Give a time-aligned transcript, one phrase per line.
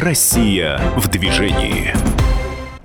[0.00, 1.92] Россия в движении.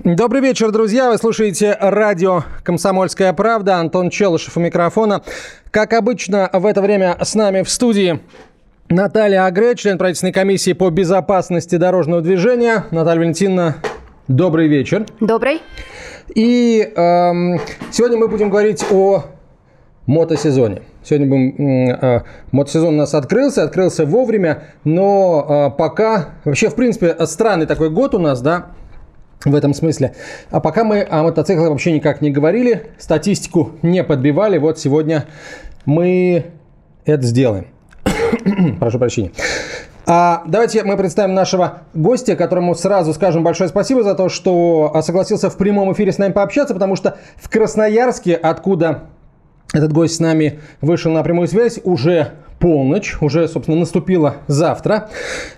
[0.04, 1.08] Добрый вечер, друзья.
[1.10, 3.76] Вы слушаете радио «Комсомольская правда».
[3.76, 5.22] Антон Челышев у микрофона.
[5.70, 8.20] Как обычно, в это время с нами в студии
[8.90, 12.84] Наталья Агре, член правительственной комиссии по безопасности дорожного движения.
[12.90, 13.76] Наталья Валентиновна,
[14.28, 15.06] добрый вечер.
[15.18, 15.62] Добрый.
[16.34, 17.58] И эм,
[17.92, 19.24] сегодня мы будем говорить о
[20.04, 20.82] мотосезоне.
[21.08, 27.14] Сегодня будем, э, мотосезон у нас открылся, открылся вовремя, но э, пока, вообще, в принципе,
[27.26, 28.66] странный такой год у нас, да,
[29.44, 30.16] в этом смысле.
[30.50, 35.26] А пока мы о мотоциклах вообще никак не говорили, статистику не подбивали, вот сегодня
[35.84, 36.46] мы
[37.04, 37.68] это сделаем.
[38.80, 39.30] Прошу прощения.
[40.06, 45.50] А давайте мы представим нашего гостя, которому сразу скажем большое спасибо за то, что согласился
[45.50, 49.04] в прямом эфире с нами пообщаться, потому что в Красноярске, откуда
[49.76, 55.10] этот гость с нами вышел на прямую связь, уже полночь, уже, собственно, наступила завтра.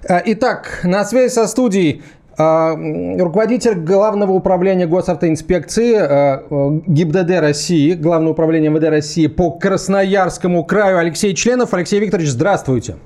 [0.09, 2.03] А, итак, на связи со студией
[2.37, 2.75] а,
[3.19, 6.45] руководитель Главного управления госавтоинспекции а,
[6.87, 11.73] ГИБДД России, Главное управление МВД России по Красноярскому краю Алексей Членов.
[11.75, 12.97] Алексей Викторович, здравствуйте.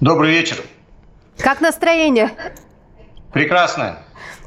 [0.00, 0.56] Добрый вечер.
[1.38, 2.30] Как настроение?
[3.32, 3.96] Прекрасное.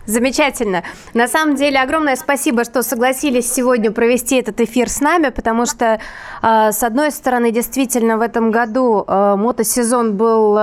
[0.08, 0.83] Замечательно.
[1.13, 5.99] На самом деле, огромное спасибо, что согласились сегодня провести этот эфир с нами, потому что,
[6.41, 10.58] э, с одной стороны, действительно, в этом году э, мотосезон был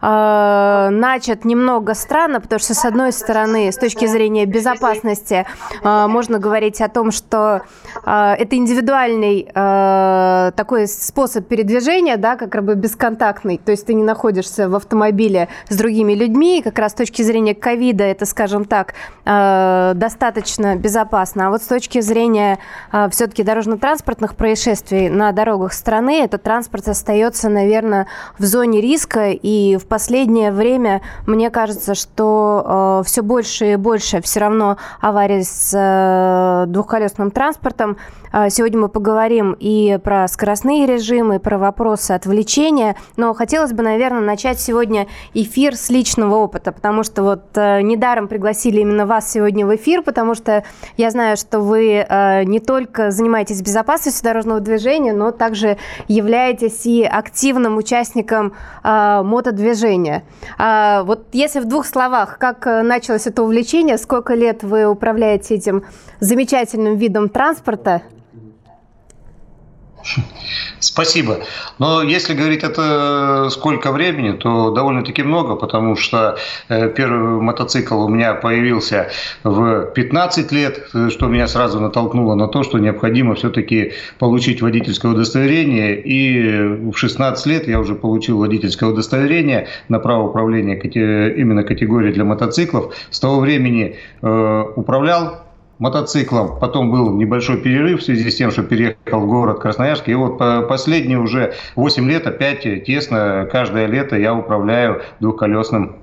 [0.00, 5.46] э, начат немного странно, потому что, с одной стороны, с точки зрения безопасности,
[5.82, 7.62] э, можно говорить о том, что
[8.04, 14.04] э, это индивидуальный э, такой способ передвижения, да, как бы бесконтактный, то есть ты не
[14.04, 18.64] находишься в автомобиле с другими людьми, и как раз с точки зрения ковида это, скажем
[18.64, 21.48] так, э, достаточно безопасно.
[21.48, 22.58] А вот с точки зрения
[22.92, 28.06] э, все-таки дорожно-транспортных происшествий на дорогах страны, этот транспорт остается, наверное,
[28.38, 34.20] в зоне риска, и в последнее время мне кажется, что э, все больше и больше
[34.22, 37.96] все равно аварий с э, двухколесным транспортом.
[38.32, 43.82] Э, сегодня мы поговорим и про скоростные режимы, и про вопросы отвлечения, но хотелось бы,
[43.82, 49.30] наверное, начать сегодня эфир с личного опыта, потому что вот э, недаром пригласили именно вас
[49.30, 50.64] сегодня в эфир, потому что
[50.96, 55.76] я знаю, что вы э, не только занимаетесь безопасностью дорожного движения, но также
[56.08, 60.24] являетесь и активным участником э, мотодвижения движения.
[60.56, 65.84] А, вот если в двух словах, как началось это увлечение, сколько лет вы управляете этим
[66.20, 68.02] замечательным видом транспорта?
[70.80, 71.40] Спасибо.
[71.78, 76.38] Но если говорить это сколько времени, то довольно-таки много, потому что
[76.68, 79.10] э, первый мотоцикл у меня появился
[79.44, 86.00] в 15 лет, что меня сразу натолкнуло на то, что необходимо все-таки получить водительское удостоверение.
[86.00, 92.24] И в 16 лет я уже получил водительское удостоверение на право управления именно категории для
[92.24, 92.94] мотоциклов.
[93.10, 95.47] С того времени э, управлял
[95.78, 96.58] мотоциклом.
[96.58, 100.08] Потом был небольшой перерыв в связи с тем, что переехал в город Красноярск.
[100.08, 105.96] И вот последние уже 8 лет опять тесно, каждое лето я управляю двухколесным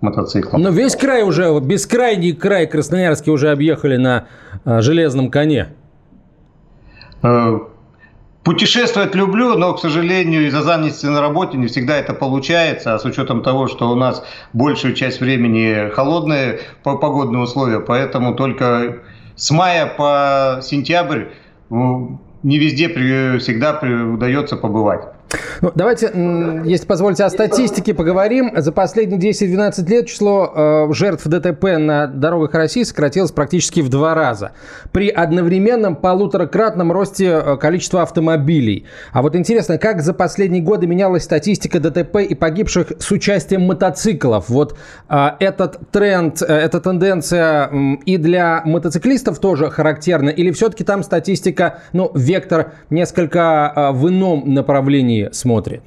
[0.00, 0.62] мотоциклом.
[0.62, 4.26] Но весь край уже, бескрайний край Красноярский уже объехали на
[4.64, 5.68] а, железном коне.
[7.22, 7.58] Э,
[8.44, 13.04] путешествовать люблю, но, к сожалению, из-за занятости на работе не всегда это получается, а с
[13.04, 18.98] учетом того, что у нас большую часть времени холодные погодные условия, поэтому только
[19.36, 21.26] с мая по сентябрь
[21.70, 22.88] ну, не везде
[23.38, 25.15] всегда удается побывать.
[25.60, 26.12] Ну, давайте,
[26.64, 28.52] если позволите, о статистике поговорим.
[28.56, 34.14] За последние 10-12 лет число э, жертв ДТП на дорогах России сократилось практически в два
[34.14, 34.52] раза.
[34.92, 38.86] При одновременном полуторакратном росте э, количества автомобилей.
[39.12, 44.48] А вот интересно, как за последние годы менялась статистика ДТП и погибших с участием мотоциклов?
[44.48, 44.76] Вот
[45.08, 50.28] э, этот тренд, э, эта тенденция э, и для мотоциклистов тоже характерна?
[50.28, 55.82] Или все-таки там статистика, ну, вектор несколько э, в ином направлении смотрит?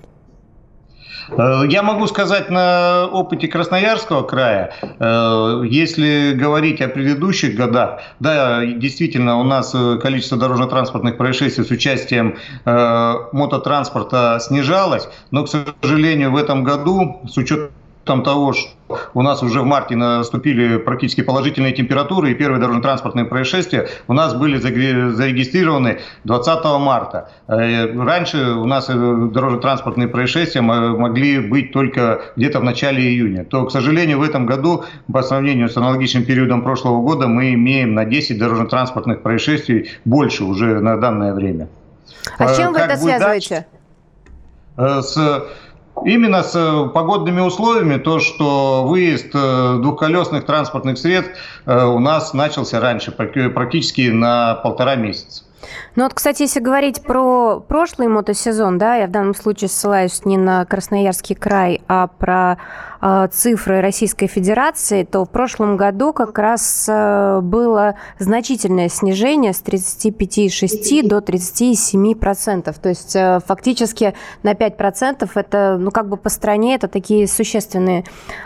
[1.37, 8.65] Э, я могу сказать на опыте Красноярского края, э, если говорить о предыдущих годах, да,
[8.65, 16.37] действительно, у нас э, количество дорожно-транспортных происшествий с участием мототранспорта снижалось, но, к сожалению, в
[16.37, 17.69] этом году, с учетом
[18.03, 18.71] учетом того, что
[19.13, 24.33] у нас уже в марте наступили практически положительные температуры, и первые дорожно-транспортные происшествия у нас
[24.33, 27.29] были зарегистрированы 20 марта.
[27.47, 33.43] Э, раньше у нас э, дорожно-транспортные происшествия могли быть только где-то в начале июня.
[33.43, 37.93] То, к сожалению, в этом году, по сравнению с аналогичным периодом прошлого года, мы имеем
[37.93, 41.67] на 10 дорожно-транспортных происшествий больше уже на данное время.
[42.39, 43.67] А с чем вы э, как это связываете?
[44.77, 45.43] С
[46.05, 51.33] Именно с э, погодными условиями, то, что выезд э, двухколесных транспортных средств
[51.65, 55.43] э, у нас начался раньше, практически на полтора месяца.
[55.95, 60.37] Ну вот, кстати, если говорить про прошлый мотосезон, да, я в данном случае ссылаюсь не
[60.37, 62.57] на Красноярский край, а про
[63.31, 71.07] цифры Российской Федерации, то в прошлом году как раз э, было значительное снижение с 35,6
[71.07, 72.75] до 37%.
[72.81, 74.13] То есть э, фактически
[74.43, 78.03] на 5% это, ну как бы по стране, это такие существенные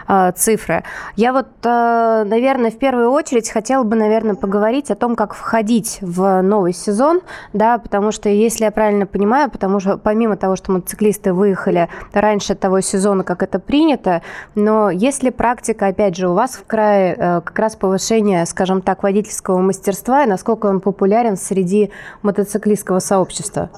[0.07, 0.83] э, цифры.
[1.15, 5.97] Я вот, э, наверное, в первую очередь хотела бы, наверное, поговорить о том, как входить
[6.01, 7.21] в новый сезон,
[7.53, 12.55] да, потому что, если я правильно понимаю, потому что помимо того, что мотоциклисты выехали раньше
[12.55, 14.21] того сезона, как это принято,
[14.55, 19.03] но если практика, опять же, у вас в крае э, как раз повышение, скажем так,
[19.03, 21.91] водительского мастерства, и насколько он популярен среди
[22.21, 23.69] мотоциклистского сообщества?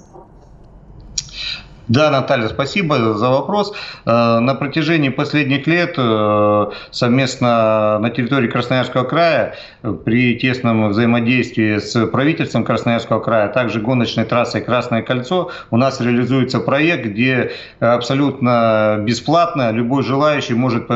[1.88, 3.74] Да, Наталья, спасибо за вопрос.
[4.06, 9.56] Э, на протяжении последних лет э, совместно на территории Красноярского края
[10.04, 16.02] при тесном взаимодействии с правительством Красноярского края, а также гоночной трассой «Красное кольцо» у нас
[16.02, 20.90] реализуется проект, где абсолютно бесплатно любой желающий может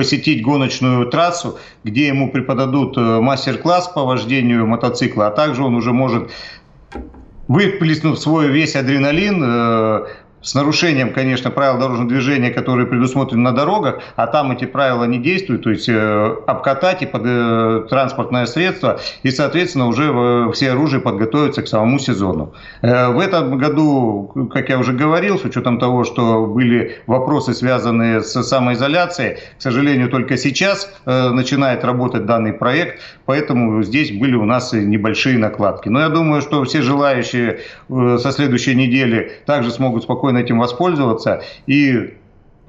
[0.00, 5.92] посетить гоночную трассу, где ему преподадут э, мастер-класс по вождению мотоцикла, а также он уже
[5.92, 6.30] может
[7.50, 10.06] выплеснув свой весь адреналин, э,
[10.42, 15.18] с нарушением, конечно, правил дорожного движения, которые предусмотрены на дорогах, а там эти правила не
[15.18, 20.70] действуют, то есть э, обкатать и под э, транспортное средство, и, соответственно, уже э, все
[20.70, 22.54] оружия подготовятся к самому сезону.
[22.82, 28.22] Э, в этом году, как я уже говорил, с учетом того, что были вопросы, связанные
[28.22, 34.44] с самоизоляцией, к сожалению, только сейчас э, начинает работать данный проект, поэтому здесь были у
[34.44, 35.88] нас небольшие накладки.
[35.88, 41.44] Но я думаю, что все желающие э, со следующей недели также смогут спокойно этим воспользоваться
[41.68, 42.14] и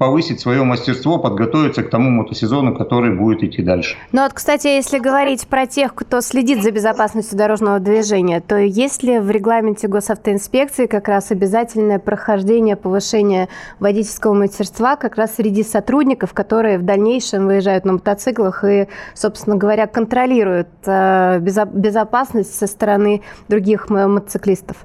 [0.02, 3.96] повысить свое мастерство, подготовиться к тому мотосезону, который будет идти дальше.
[4.10, 9.04] Ну вот, кстати, если говорить про тех, кто следит за безопасностью дорожного движения, то есть
[9.04, 16.32] ли в регламенте госавтоинспекции как раз обязательное прохождение, повышение водительского мастерства как раз среди сотрудников,
[16.32, 23.88] которые в дальнейшем выезжают на мотоциклах и, собственно говоря, контролируют э, безопасность со стороны других
[23.88, 24.78] мотоциклистов?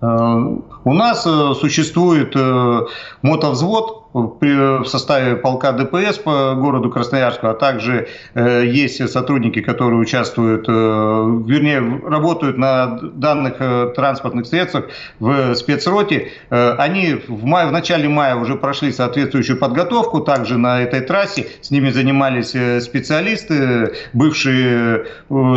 [0.00, 2.80] Э, у нас э, существует э,
[3.22, 10.66] мотовзвод, в составе полка ДПС по городу Красноярску, а также э, есть сотрудники, которые участвуют,
[10.68, 14.86] э, вернее, работают на данных э, транспортных средствах
[15.20, 16.32] в спецроте.
[16.50, 21.70] Они в, мае, в начале мая уже прошли соответствующую подготовку, также на этой трассе с
[21.70, 22.50] ними занимались
[22.82, 25.06] специалисты, бывшие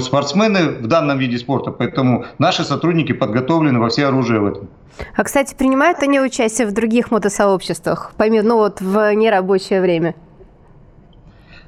[0.02, 4.70] спортсмены в данном виде спорта, поэтому наши сотрудники подготовлены во все оружие в этом.
[5.16, 10.16] А, кстати, принимают они участие в других мотосообществах, помимо, ну вот в нерабочее время?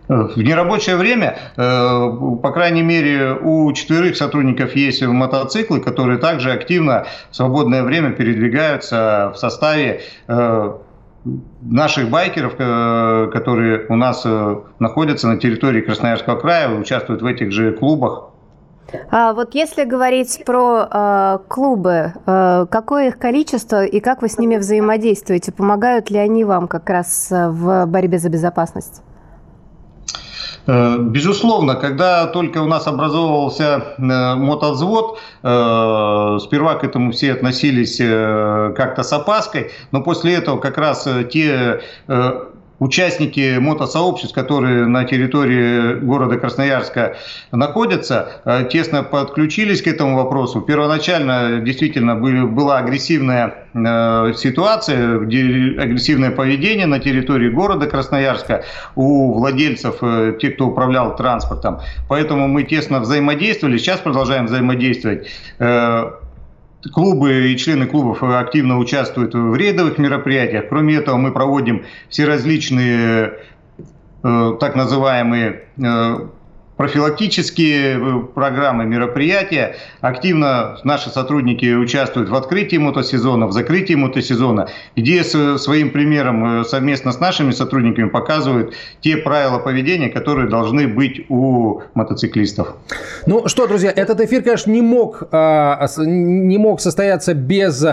[0.07, 1.61] В нерабочее время, э,
[2.43, 9.31] по крайней мере, у четверых сотрудников есть мотоциклы, которые также активно в свободное время передвигаются
[9.33, 10.73] в составе э,
[11.61, 14.27] наших байкеров, э, которые у нас
[14.77, 18.29] находятся на территории Красноярского края, участвуют в этих же клубах.
[19.11, 24.37] А вот если говорить про э, клубы, э, какое их количество и как вы с
[24.37, 25.51] ними взаимодействуете?
[25.51, 29.01] Помогают ли они вам как раз э, в борьбе за безопасность?
[30.67, 37.97] Э, безусловно, когда только у нас образовывался э, мотовзвод, сперва к этому все относились
[38.75, 41.81] как-то с опаской, но после этого как раз те
[42.79, 47.15] участники мотосообществ, которые на территории города Красноярска
[47.51, 50.61] находятся, э, тесно подключились к этому вопросу.
[50.61, 58.63] Первоначально действительно была агрессивная э, ситуация, агрессивное поведение на территории города Красноярска
[58.95, 61.79] у владельцев, э, тех, кто управлял транспортом.
[62.09, 65.27] Поэтому мы тесно взаимодействовали, сейчас продолжаем взаимодействовать
[66.93, 70.65] клубы и члены клубов активно участвуют в рейдовых мероприятиях.
[70.69, 73.39] Кроме этого, мы проводим все различные
[74.23, 76.27] э, так называемые э,
[76.77, 79.75] профилактические э, программы, мероприятия.
[80.01, 87.11] Активно наши сотрудники участвуют в открытии мотосезона, в закрытии мотосезона, где своим примером э, совместно
[87.11, 92.75] с нашими сотрудниками показывают те правила поведения, которые должны быть у мотоциклистов.
[93.25, 97.85] Ну что, друзья, этот эфир, конечно, не мог, а, не мог состояться без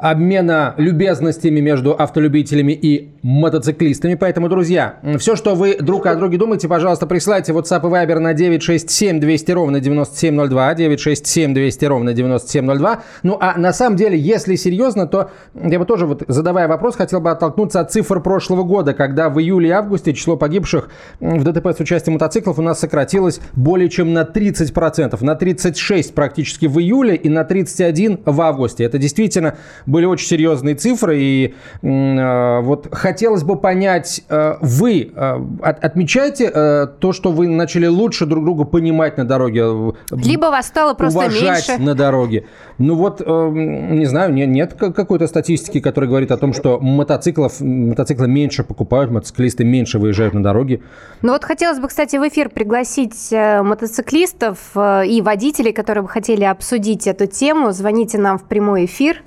[0.00, 4.14] обмена любезностями между автолюбителями и мотоциклистами.
[4.14, 8.34] Поэтому, друзья, все, что вы друг о друге думаете, пожалуйста, присылайте WhatsApp и Viber на
[8.34, 13.02] 967 200 ровно 9702, 967 200 ровно 9702.
[13.22, 17.20] Ну, а на самом деле, если серьезно, то я бы тоже, вот задавая вопрос, хотел
[17.20, 20.88] бы оттолкнуться от цифр прошлого года, когда в июле и августе число погибших
[21.20, 26.66] в ДТП с участием мотоциклов у нас сократилось более чем на 30%, на 36 практически
[26.66, 28.84] в июле и на 31 в августе.
[28.84, 29.56] Это действительно
[29.88, 36.50] были очень серьезные цифры, и э, вот хотелось бы понять, э, вы э, от, отмечаете
[36.54, 39.62] э, то, что вы начали лучше друг друга понимать на дороге?
[39.64, 41.82] Э, Либо вас стало просто уважать меньше.
[41.82, 42.44] на дороге.
[42.76, 47.60] Ну вот, э, не знаю, нет, нет какой-то статистики, которая говорит о том, что мотоциклов,
[47.60, 50.82] мотоциклы меньше покупают, мотоциклисты меньше выезжают на дороги.
[51.22, 56.08] Ну вот хотелось бы, кстати, в эфир пригласить э, мотоциклистов э, и водителей, которые бы
[56.08, 57.72] хотели обсудить эту тему.
[57.72, 59.22] Звоните нам в прямой эфир.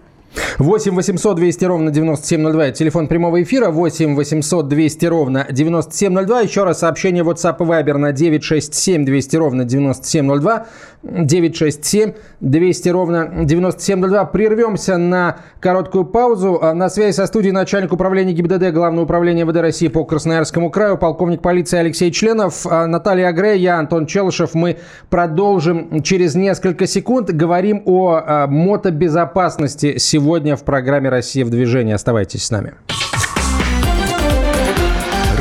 [0.60, 2.66] 8 800 200 ровно 9702.
[2.68, 3.70] Это телефон прямого эфира.
[3.70, 6.42] 8 800 200 ровно 9702.
[6.42, 10.68] Еще раз сообщение WhatsApp и Viber на 967 200 ровно 9702.
[11.04, 14.26] 967 200 ровно 9702.
[14.26, 16.60] Прервемся на короткую паузу.
[16.62, 20.98] А На связи со студией начальник управления ГИБДД Главного управления ВД России по Красноярскому краю,
[20.98, 24.54] полковник полиции Алексей Членов, а Наталья Агре, я Антон Челышев.
[24.54, 24.78] Мы
[25.10, 27.32] продолжим через несколько секунд.
[27.32, 30.21] Говорим о а, мотобезопасности сегодня
[30.56, 31.94] в программе «Россия в движении».
[31.94, 32.74] Оставайтесь с нами.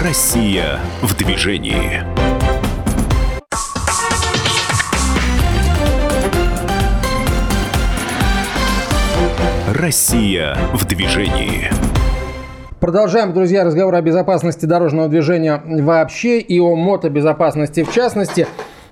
[0.03, 2.03] Россия в движении.
[9.75, 11.71] Россия в движении.
[12.81, 18.47] Продолжаем, друзья, разговор о безопасности дорожного движения вообще и о мотобезопасности в частности.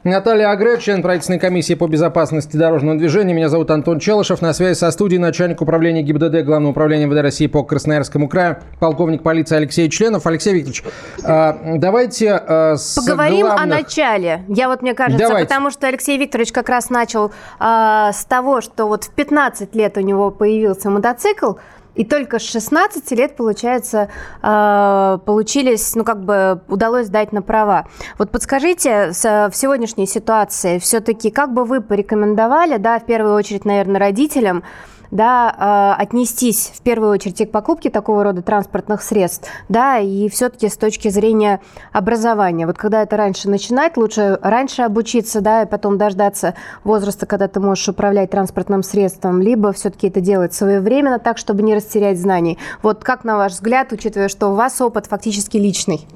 [0.05, 3.35] Наталья Агре, член правительственной комиссии по безопасности дорожного движения.
[3.35, 4.41] Меня зовут Антон Челышев.
[4.41, 9.25] На связи со студией начальник управления ГИБДД Главного управления МВД России по Красноярскому краю, полковник
[9.25, 10.27] полиции Алексей Членов.
[10.27, 10.85] Алексей Викторович,
[11.25, 13.63] а, давайте а, с Поговорим главных...
[13.63, 14.45] о начале.
[14.49, 15.49] Я вот, мне кажется, Давайте.
[15.49, 19.97] потому что Алексей Викторович как раз начал а, с того, что вот в 15 лет
[19.97, 21.55] у него появился мотоцикл,
[21.99, 24.09] и только с 16 лет, получается,
[24.41, 27.87] а, получились, ну, как бы удалось дать на права.
[28.19, 33.65] Вот подскажите, с- в сегодняшней ситуации все-таки, как бы вы порекомендовали, да, в первую очередь,
[33.65, 34.63] наверное, родителям,
[35.11, 40.69] да, а, отнестись в первую очередь к покупке такого рода транспортных средств, да, и все-таки
[40.69, 41.61] с точки зрения
[41.93, 42.67] образования.
[42.67, 47.61] Вот когда это раньше начинать, лучше раньше обучиться, да, и потом дождаться возраста, когда ты
[47.61, 52.59] можешь управлять транспортным средством, либо все-таки это делать своевременно так, чтобы не растерять знаний.
[52.83, 56.07] Вот как, на ваш взгляд, учитывая, что у вас опыт фактически личный?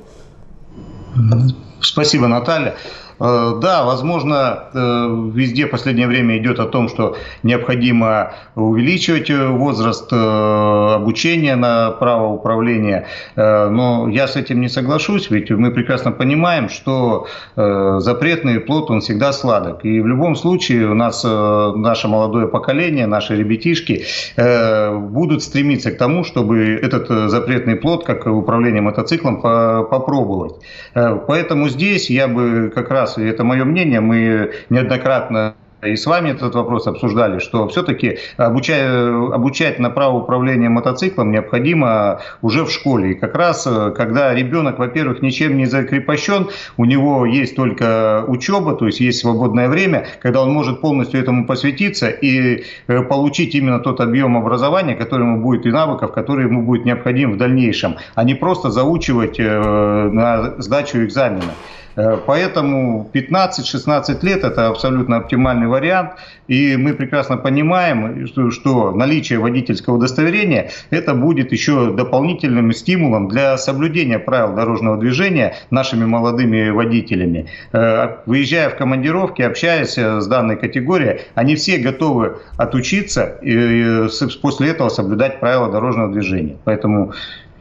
[1.81, 2.75] Спасибо, Наталья.
[3.23, 9.47] Э, Да, возможно, э, везде в последнее время идет о том, что необходимо увеличивать э,
[9.47, 16.69] возраст обучения на право управления, но я с этим не соглашусь, ведь мы прекрасно понимаем,
[16.69, 17.27] что
[17.57, 19.85] запретный плод, он всегда сладок.
[19.85, 24.05] И в любом случае у нас наше молодое поколение, наши ребятишки
[24.37, 30.55] будут стремиться к тому, чтобы этот запретный плод, как управление мотоциклом, по- попробовать.
[30.95, 36.31] Поэтому здесь я бы как раз, и это мое мнение, мы неоднократно и с вами
[36.31, 43.13] этот вопрос обсуждали, что все-таки обучать, обучать на право управления мотоциклом необходимо уже в школе.
[43.13, 43.67] И как раз,
[43.97, 49.69] когда ребенок, во-первых, ничем не закрепощен, у него есть только учеба, то есть есть свободное
[49.69, 55.23] время, когда он может полностью этому посвятиться и э, получить именно тот объем образования, который
[55.23, 60.11] ему будет и навыков, который ему будет необходим в дальнейшем, а не просто заучивать э,
[60.13, 61.55] на сдачу экзамена.
[61.97, 66.13] Э, Поэтому 15-16 лет это абсолютно оптимальный вариант.
[66.49, 74.19] И мы прекрасно понимаем, что, наличие водительского удостоверения это будет еще дополнительным стимулом для соблюдения
[74.19, 77.47] правил дорожного движения нашими молодыми водителями.
[77.73, 84.07] Э, Выезжая в командировки, общаясь э, с данной категорией, они все готовы отучиться и
[84.41, 86.57] после этого соблюдать правила дорожного движения.
[86.65, 87.13] Поэтому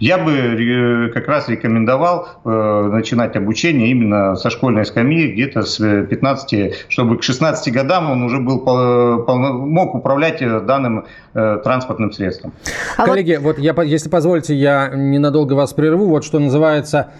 [0.01, 5.79] я бы э, как раз рекомендовал э, начинать обучение именно со школьной скамьи, где-то с
[5.79, 11.05] э, 15, чтобы к 16 годам он уже был пол- полно- мог управлять э, данным
[11.35, 12.51] э, транспортным средством.
[12.97, 16.07] А Коллеги, вот, я, по- если позволите, я ненадолго вас прерву.
[16.07, 17.11] Вот что называется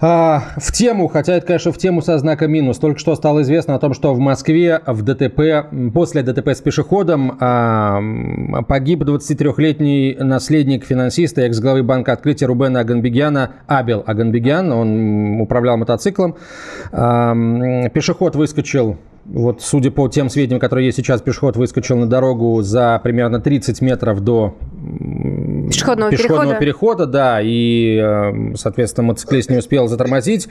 [0.00, 2.78] А, в тему, хотя это, конечно, в тему со знаком минус.
[2.78, 7.36] Только что стало известно о том, что в Москве в ДТП, после ДТП с пешеходом
[7.40, 8.00] а,
[8.66, 14.72] погиб 23-летний наследник финансиста, экс-главы банка открытия Рубена Аганбегяна, Абел Аганбегян.
[14.72, 16.36] Он управлял мотоциклом.
[16.92, 17.34] А,
[17.88, 23.00] пешеход выскочил вот, судя по тем сведениям, которые есть сейчас, пешеход выскочил на дорогу за
[23.02, 24.54] примерно 30 метров до
[25.68, 26.60] пешеходного, пешеходного перехода.
[26.60, 30.48] перехода, да, и, э, соответственно, мотоциклист не успел затормозить.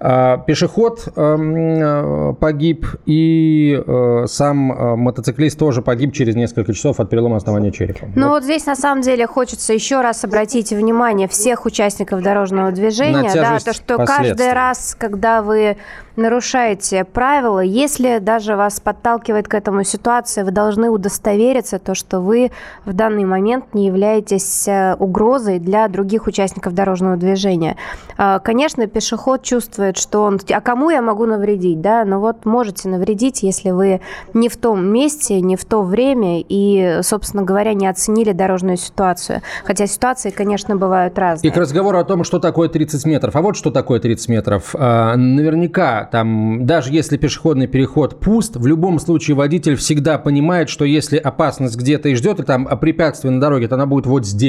[0.00, 4.56] А, пешеход эм, э, погиб, и э, сам
[4.98, 8.06] мотоциклист тоже погиб через несколько часов от перелома основания черепа.
[8.14, 8.34] Ну вот.
[8.34, 13.58] вот здесь, на самом деле, хочется еще раз обратить внимание всех участников дорожного движения, да,
[13.58, 15.76] то, что каждый раз, когда вы
[16.16, 22.50] нарушаете правила, если даже вас подталкивает к этому ситуация, вы должны удостовериться, то, что вы
[22.84, 27.76] в данный момент не являетесь э, угрозой для других участников дорожного движения.
[28.16, 30.40] А, конечно, пешеход чувствует, что он...
[30.50, 31.80] А кому я могу навредить?
[31.80, 32.04] Да?
[32.04, 34.00] Но вот можете навредить, если вы
[34.34, 39.42] не в том месте, не в то время и, собственно говоря, не оценили дорожную ситуацию.
[39.64, 41.50] Хотя ситуации, конечно, бывают разные.
[41.50, 43.36] И к разговору о том, что такое 30 метров.
[43.36, 44.74] А вот что такое 30 метров.
[44.74, 50.84] А, наверняка там, даже если пешеходный переход пуст, в любом случае водитель всегда понимает, что
[50.84, 54.45] если опасность где-то и ждет, и там препятствие на дороге, то она будет вот здесь.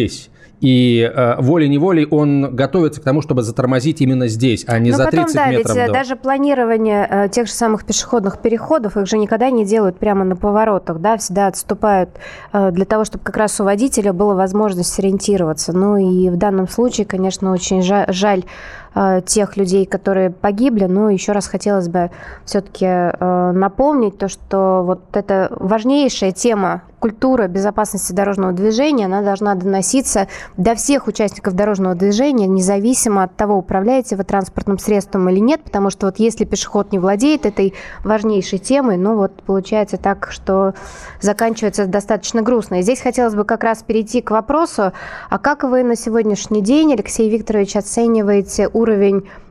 [0.60, 5.06] И э, волей-неволей он готовится к тому, чтобы затормозить именно здесь, а не Но за
[5.06, 5.76] потом, 30 да, метров.
[5.76, 5.94] Ведь до.
[5.94, 10.36] даже планирование э, тех же самых пешеходных переходов, их же никогда не делают прямо на
[10.36, 12.10] поворотах, да, всегда отступают
[12.54, 15.74] э, для того, чтобы как раз у водителя была возможность сориентироваться.
[15.74, 18.44] Ну и в данном случае, конечно, очень жаль, жаль
[18.87, 18.87] Э,
[19.26, 20.86] тех людей, которые погибли.
[20.86, 22.12] Но еще раз хотелось бы
[22.46, 29.56] все-таки э, напомнить то, что вот эта важнейшая тема культура безопасности дорожного движения, она должна
[29.56, 30.28] доноситься
[30.58, 35.90] до всех участников дорожного движения, независимо от того, управляете вы транспортным средством или нет, потому
[35.90, 40.74] что вот если пешеход не владеет этой важнейшей темой, ну вот получается так, что
[41.22, 42.80] заканчивается достаточно грустно.
[42.80, 44.92] И здесь хотелось бы как раз перейти к вопросу,
[45.30, 48.87] а как вы на сегодняшний день, Алексей Викторович, оцениваете уровень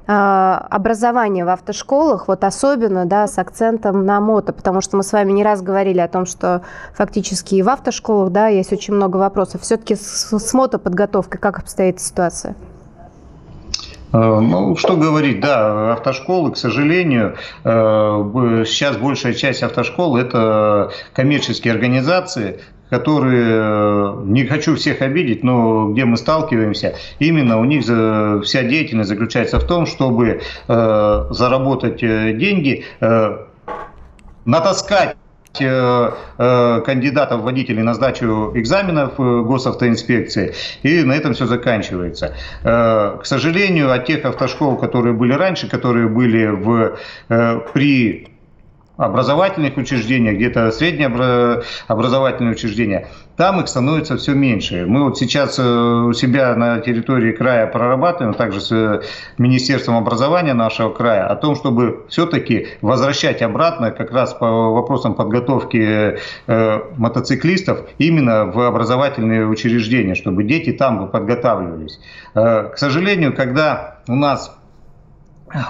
[0.09, 5.13] а, образования в автошколах, вот особенно, да, с акцентом на мото, потому что мы с
[5.13, 6.63] вами не раз говорили о том, что
[6.95, 9.63] фактически и в автошколах, да, есть очень много вопросов.
[9.63, 12.55] Все-таки с, с мотоподготовкой как обстоит ситуация?
[14.13, 21.73] Э, ну, что говорить, да, автошколы, к сожалению, э, сейчас большая часть автошкол– это коммерческие
[21.73, 29.09] организации, которые, не хочу всех обидеть, но где мы сталкиваемся, именно у них вся деятельность
[29.09, 33.39] заключается в том, чтобы э, заработать э, деньги, э,
[34.45, 35.17] натаскать
[35.59, 42.35] э, э, кандидатов водителей на сдачу экзаменов госавтоинспекции, и на этом все заканчивается.
[42.63, 46.99] К сожалению, от тех автошкол, которые были раньше, которые были в,
[47.73, 48.36] при
[48.97, 51.09] образовательных учреждениях, где-то средние
[51.87, 54.87] образовательные учреждения, там их становится все меньше.
[54.87, 59.03] Мы вот сейчас э, у себя на территории края прорабатываем, также с э,
[59.37, 66.19] Министерством образования нашего края, о том, чтобы все-таки возвращать обратно как раз по вопросам подготовки
[66.47, 72.01] э, мотоциклистов именно в образовательные учреждения, чтобы дети там подготавливались.
[72.35, 74.57] К сожалению, когда у нас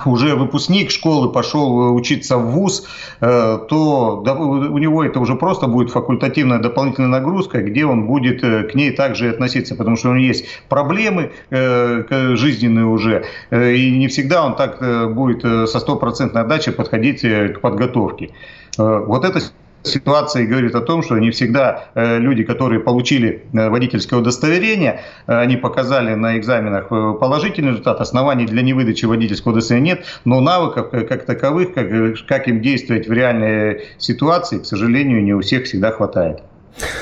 [0.05, 2.87] уже выпускник школы пошел учиться в ВУЗ,
[3.21, 8.65] э, то у него это уже просто будет факультативная дополнительная нагрузка, где он будет э,
[8.65, 14.09] к ней также относиться, потому что у него есть проблемы э, жизненные уже, и не
[14.09, 14.81] всегда он так
[15.15, 18.31] будет со стопроцентной отдачей подходить к подготовке.
[18.79, 19.41] Вот это
[19.89, 25.39] ситуации говорит о том, что не всегда э, люди, которые получили э, водительское удостоверение, э,
[25.39, 31.25] они показали на экзаменах положительный результат, оснований для невыдачи водительского удостоверения нет, но навыков как
[31.25, 31.89] таковых, как,
[32.27, 36.43] как им действовать в реальной ситуации, к сожалению, не у всех всегда хватает.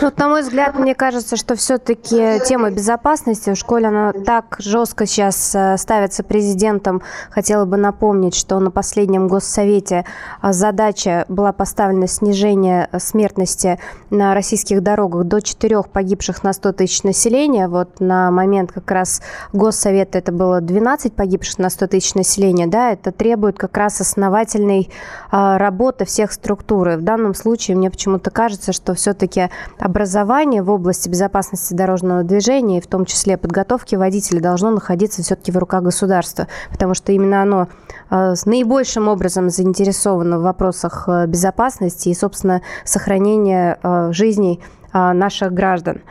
[0.01, 5.07] Ну, на мой взгляд, мне кажется, что все-таки тема безопасности в школе, она так жестко
[5.07, 7.03] сейчас э, ставится президентом.
[7.31, 10.05] Хотела бы напомнить, что на последнем госсовете
[10.43, 16.73] э, задача была поставлена снижение э, смертности на российских дорогах до 4 погибших на 100
[16.73, 17.67] тысяч населения.
[17.67, 22.67] Вот на момент как раз госсовета это было 12 погибших на 100 тысяч населения.
[22.67, 24.91] Да, это требует как раз основательной
[25.31, 26.91] работы всех структур.
[26.91, 32.81] И в данном случае мне почему-то кажется, что все-таки образование в области безопасности дорожного движения,
[32.81, 37.68] в том числе подготовки водителя, должно находиться все-таки в руках государства, потому что именно оно
[38.11, 44.61] э, с наибольшим образом заинтересовано в вопросах э, безопасности и, собственно, сохранения э, жизней
[44.96, 46.03] наших граждан.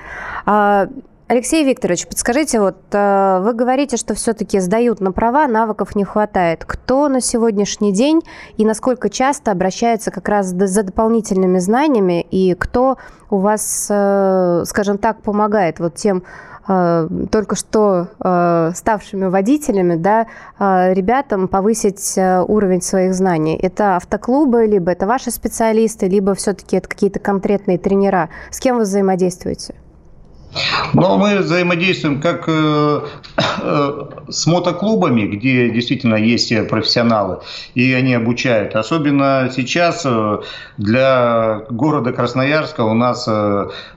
[1.30, 6.66] Алексей Викторович, подскажите, вот э, вы говорите, что все-таки сдают на права, навыков не хватает.
[6.66, 8.22] Кто на сегодняшний день
[8.58, 12.98] и насколько часто обращается как раз за дополнительными знаниями, и кто
[13.30, 16.24] у вас, э, скажем так, помогает вот тем
[16.68, 18.10] э, только что
[18.76, 20.28] ставшими водителями, да,
[20.60, 23.56] ребятам повысить уровень своих знаний?
[23.56, 28.30] Это автоклубы, либо это ваши специалисты, либо все-таки это какие-то конкретные тренера?
[28.52, 29.76] С кем вы взаимодействуете?
[30.94, 33.02] Но мы взаимодействуем как э,
[33.62, 37.40] э, с мотоклубами, где действительно есть профессионалы,
[37.74, 38.76] и они обучают.
[38.76, 40.40] Особенно сейчас э,
[40.78, 43.28] для города Красноярска у нас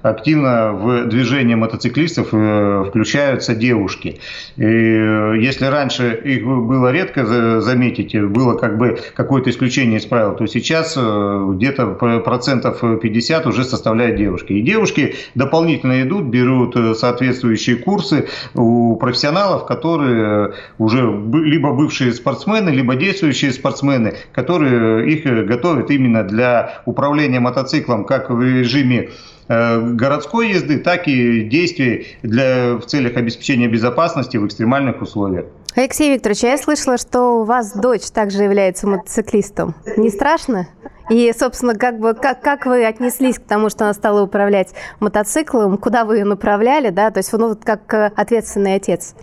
[0.02, 4.20] активно в движение мотоциклистов включаются девушки.
[4.56, 10.46] И если раньше их было редко заметить, было как бы какое-то исключение из правил, то
[10.46, 11.86] сейчас где-то
[12.24, 14.52] процентов 50 уже составляют девушки.
[14.52, 21.00] И девушки дополнительно идут, берут берут э, соответствующие курсы у профессионалов, которые уже
[21.32, 28.40] либо бывшие спортсмены, либо действующие спортсмены, которые их готовят именно для управления мотоциклом как в
[28.40, 29.10] режиме
[29.48, 35.46] э, городской езды, так и действий для, в целях обеспечения безопасности в экстремальных условиях.
[35.74, 39.74] Алексей Викторович, я слышала, что у вас дочь также является мотоциклистом.
[39.96, 40.68] Не страшно?
[41.08, 45.78] И, собственно, как, бы, как, как вы отнеслись к тому, что она стала управлять мотоциклом,
[45.78, 49.14] куда вы ее направляли, да, то есть, ну, вот как э, ответственный отец?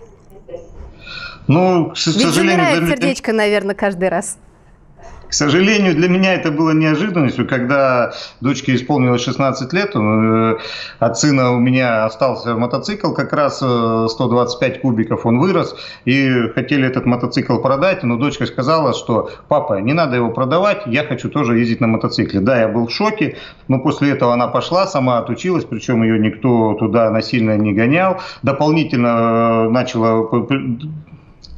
[1.46, 2.26] Ну, к сожалению...
[2.26, 4.38] Ведь замирает сердечко, наверное, каждый раз.
[5.34, 10.56] К сожалению, для меня это было неожиданностью, когда дочке исполнилось 16 лет, э,
[11.00, 16.86] от сына у меня остался мотоцикл, как раз 125 э, кубиков он вырос, и хотели
[16.86, 21.58] этот мотоцикл продать, но дочка сказала, что папа, не надо его продавать, я хочу тоже
[21.58, 22.38] ездить на мотоцикле.
[22.38, 26.74] Да, я был в шоке, но после этого она пошла, сама отучилась, причем ее никто
[26.74, 30.28] туда насильно не гонял, дополнительно э, начала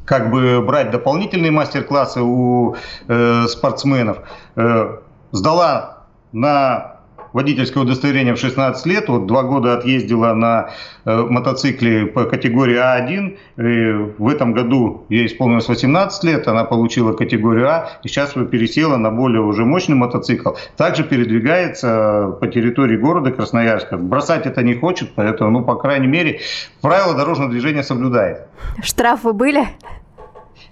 [0.07, 2.77] как бы брать дополнительные мастер-классы у
[3.09, 4.19] э, спортсменов.
[4.55, 4.99] Э,
[5.33, 6.96] сдала на
[7.37, 10.71] водительское удостоверение в 16 лет, вот два года отъездила на
[11.05, 17.13] э, мотоцикле по категории А1, и в этом году ей исполнилось 18 лет, она получила
[17.13, 20.53] категорию А, и сейчас пересела на более уже мощный мотоцикл.
[20.79, 23.99] Также передвигается по территории города Красноярска.
[23.99, 26.41] Бросать это не хочет, поэтому, ну, по крайней мере,
[26.81, 28.47] правила дорожного движения соблюдает.
[28.83, 29.69] Штрафы были?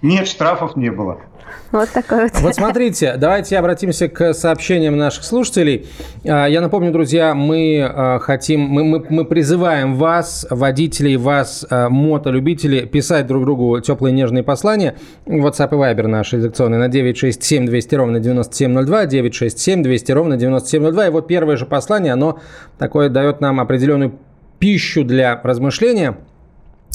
[0.01, 1.19] Нет, штрафов не было.
[1.71, 2.31] Вот такой вот.
[2.41, 5.87] Вот смотрите, давайте обратимся к сообщениям наших слушателей.
[6.25, 11.89] А, я напомню, друзья, мы а, хотим, мы, мы, мы призываем вас, водителей, вас, а,
[11.89, 14.95] мотолюбителей, писать друг другу теплые нежные послания.
[15.25, 21.07] WhatsApp и Viber наш редакционный на 967 200 ровно 9702, 967 200 ровно 9702.
[21.07, 22.39] И вот первое же послание, оно
[22.77, 24.13] такое дает нам определенную
[24.59, 26.17] пищу для размышления–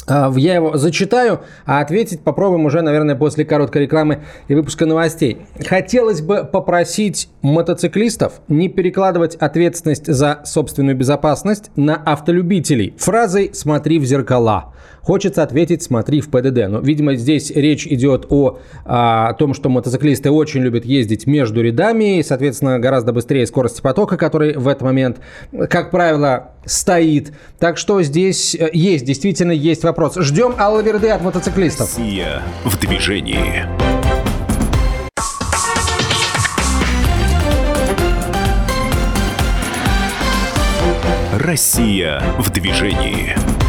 [0.08, 5.38] я его зачитаю, а ответить попробуем уже, наверное, после короткой рекламы и выпуска новостей.
[5.66, 14.04] Хотелось бы попросить мотоциклистов не перекладывать ответственность за собственную безопасность на автолюбителей фразой «смотри в
[14.04, 14.72] зеркала».
[15.02, 16.68] Хочется ответить «смотри в ПДД».
[16.68, 21.62] Но, видимо, здесь речь идет о, а, о том, что мотоциклисты очень любят ездить между
[21.62, 25.18] рядами и, соответственно, гораздо быстрее скорости потока, который в этот момент,
[25.70, 27.32] как правило, стоит.
[27.58, 30.16] Так что здесь э, есть, действительно есть вопрос.
[30.16, 31.88] Ждем Алла Верды от мотоциклистов.
[31.88, 33.66] Россия в движении.
[41.36, 43.59] Россия в движении.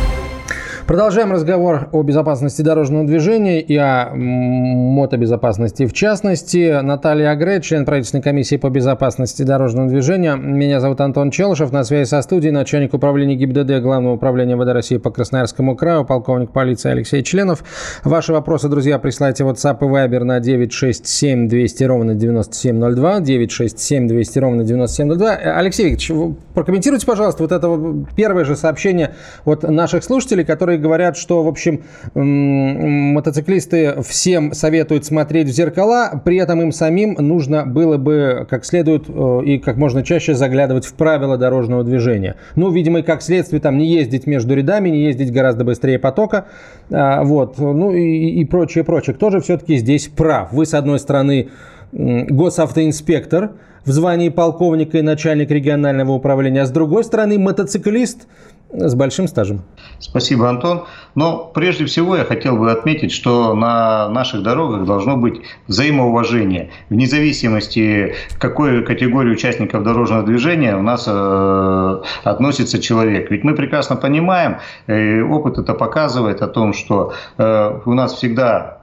[0.91, 6.81] Продолжаем разговор о безопасности дорожного движения и о мотобезопасности в частности.
[6.81, 10.35] Наталья Агре, член правительственной комиссии по безопасности дорожного движения.
[10.35, 11.71] Меня зовут Антон Челышев.
[11.71, 16.51] На связи со студией начальник управления ГИБДД Главного управления ВД России по Красноярскому краю, полковник
[16.51, 17.63] полиции Алексей Членов.
[18.03, 24.63] Ваши вопросы, друзья, присылайте WhatsApp и Viber на 967 200 ровно 9702, 967 200 ровно
[24.65, 25.35] 9702.
[25.55, 27.79] Алексей Викторович, прокомментируйте, пожалуйста, вот это
[28.17, 35.47] первое же сообщение от наших слушателей, которые говорят, что, в общем, мотоциклисты всем советуют смотреть
[35.47, 40.03] в зеркала, при этом им самим нужно было бы как следует э, и как можно
[40.03, 42.35] чаще заглядывать в правила дорожного движения.
[42.55, 46.47] Ну, видимо, и как следствие там не ездить между рядами, не ездить гораздо быстрее потока,
[46.91, 49.15] а, вот, ну и, и прочее, прочее.
[49.15, 50.51] Кто же все-таки здесь прав?
[50.51, 51.49] Вы, с одной стороны,
[51.91, 53.51] госавтоинспектор
[53.85, 58.27] в звании полковника и начальник регионального управления, а с другой стороны мотоциклист
[58.73, 59.61] с большим стажем.
[59.99, 60.85] Спасибо, Антон.
[61.15, 66.71] Но прежде всего я хотел бы отметить, что на наших дорогах должно быть взаимоуважение.
[66.89, 73.29] Вне зависимости, к какой категории участников дорожного движения у нас э, относится человек.
[73.29, 74.57] Ведь мы прекрасно понимаем,
[74.87, 78.80] э, опыт это показывает о том, что э, у нас всегда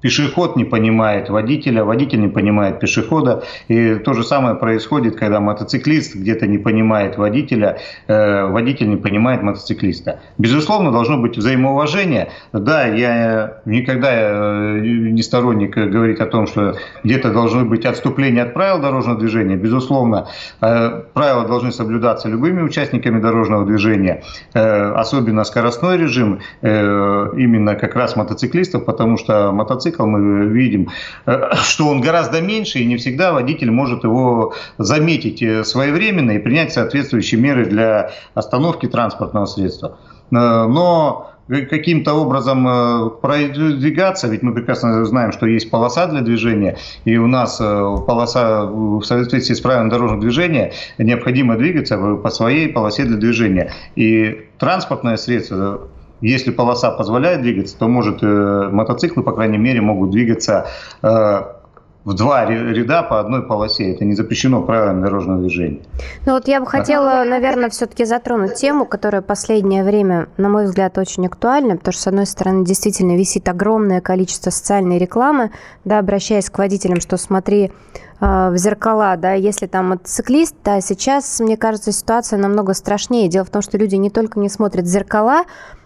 [0.00, 3.44] Пешеход не понимает водителя, водитель не понимает пешехода.
[3.68, 9.42] И то же самое происходит, когда мотоциклист где-то не понимает водителя, э, водитель не понимает
[9.42, 10.20] мотоциклиста.
[10.38, 12.30] Безусловно, должно быть взаимоуважение.
[12.52, 18.54] Да, я никогда э, не сторонник говорить о том, что где-то должно быть отступление от
[18.54, 19.56] правил дорожного движения.
[19.56, 20.28] Безусловно,
[20.60, 24.22] э, правила должны соблюдаться любыми участниками дорожного движения,
[24.54, 30.88] э, особенно скоростной режим, э, именно как раз мотоциклистов, потому что мотоцикл мотоцикл, мы видим,
[31.26, 36.38] э, что он гораздо меньше, и не всегда водитель может его заметить э, своевременно и
[36.38, 39.98] принять соответствующие меры для остановки транспортного средства.
[40.30, 41.26] Э, но
[41.68, 42.62] каким-то образом
[43.20, 49.02] продвигаться, ведь мы прекрасно знаем, что есть полоса для движения, и у нас полоса в
[49.02, 53.72] соответствии с правилами дорожного движения необходимо двигаться по своей полосе для движения.
[53.96, 55.88] И транспортное средство
[56.20, 60.66] если полоса позволяет двигаться, то может э, мотоциклы, по крайней мере, могут двигаться
[61.02, 61.42] э,
[62.04, 63.92] в два ряда по одной полосе.
[63.92, 65.80] Это не запрещено правилами дорожного движения.
[66.24, 70.96] Ну вот я бы хотела, наверное, все-таки затронуть тему, которая последнее время, на мой взгляд,
[70.96, 75.50] очень актуальна, потому что, с одной стороны, действительно висит огромное количество социальной рекламы,
[75.84, 77.70] да, обращаясь к водителям, что смотри
[78.20, 83.28] э, в зеркала, да, если там мотоциклист, да, сейчас, мне кажется, ситуация намного страшнее.
[83.28, 85.44] Дело в том, что люди не только не смотрят в зеркала,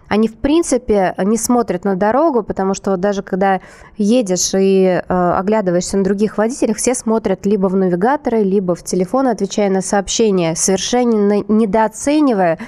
[0.08, 3.60] они, в принципе, не смотрят на дорогу, потому что даже когда
[3.96, 9.28] едешь и э, оглядываешься на других водителей, все смотрят либо в навигаторы, либо в телефон,
[9.28, 12.58] отвечая на сообщения, совершенно недооценивая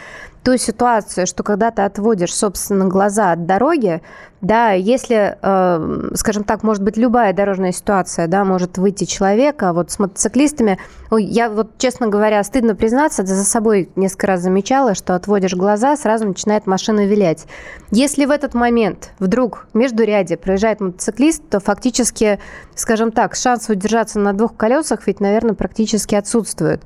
[0.42, 4.00] ту ситуацию, что когда ты отводишь, собственно, глаза от дороги,
[4.42, 9.72] да, если, э, скажем так, может быть любая дорожная ситуация, да, может выйти человек, а
[9.72, 10.78] вот с мотоциклистами,
[11.10, 16.26] я вот, честно говоря, стыдно признаться, за собой несколько раз замечала, что отводишь глаза, сразу
[16.26, 17.46] начинает машина вилять.
[17.90, 22.38] Если в этот момент вдруг между ряде проезжает мотоциклист, то фактически,
[22.74, 26.82] скажем так, шанс удержаться на двух колесах ведь, наверное, практически отсутствует.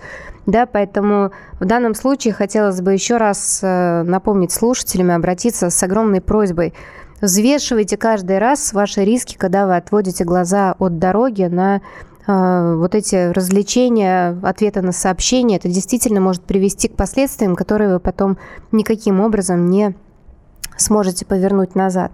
[0.46, 5.82] Да, поэтому в данном случае хотелось бы еще раз э, напомнить слушателям и обратиться с
[5.82, 6.74] огромной просьбой–
[7.20, 11.82] Взвешивайте каждый раз ваши риски, когда вы отводите глаза от дороги на
[12.26, 15.56] э, вот эти развлечения, ответы на сообщения.
[15.56, 18.38] Это действительно может привести к последствиям, которые вы потом
[18.72, 19.94] никаким образом не
[20.78, 22.10] сможете повернуть назад.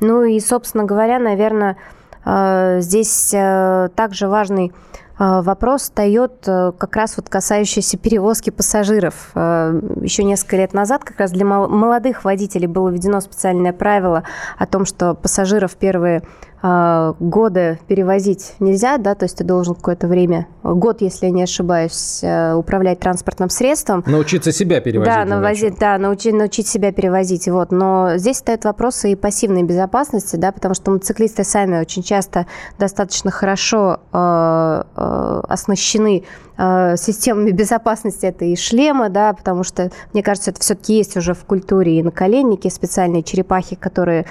[0.00, 1.76] Ну и, собственно говоря, наверное,
[2.24, 9.30] э, здесь э, также важный а, вопрос встает э, как раз вот касающийся перевозки пассажиров.
[9.34, 14.24] Э, еще несколько лет назад как раз для молодых водителей было введено специальное правило
[14.58, 16.22] о том, что пассажиров первые
[16.62, 21.42] а, годы перевозить нельзя, да, то есть ты должен какое-то время, год, если я не
[21.42, 24.02] ошибаюсь, э, управлять транспортным средством.
[24.06, 25.12] Научиться себя перевозить.
[25.12, 27.48] Да, навозить, да научить, научить себя перевозить.
[27.48, 27.72] Вот.
[27.72, 32.46] Но здесь стоят вопросы и пассивной безопасности, да, потому что мотоциклисты сами очень часто
[32.78, 36.24] достаточно хорошо э, э, оснащены
[36.58, 38.26] э, системами безопасности.
[38.26, 42.02] Это и шлемы, да, потому что, мне кажется, это все-таки есть уже в культуре и
[42.02, 44.26] наколенники, специальные черепахи, которые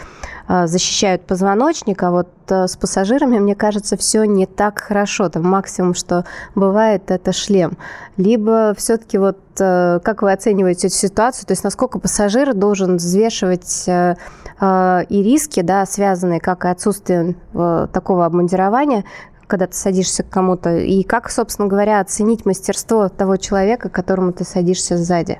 [0.47, 5.29] э, защищают позвоночник, а вот э, с пассажирами, мне кажется, все не так хорошо.
[5.29, 7.77] Там максимум, что бывает, это шлем.
[8.17, 15.23] Либо все-таки вот как вы оцениваете эту ситуацию, то есть насколько пассажир должен взвешивать и
[15.23, 19.05] риски, да, связанные как и отсутствием такого обмундирования,
[19.47, 24.33] когда ты садишься к кому-то, и как, собственно говоря, оценить мастерство того человека, к которому
[24.33, 25.39] ты садишься сзади?